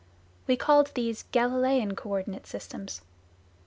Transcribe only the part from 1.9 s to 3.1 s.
co ordinate systems."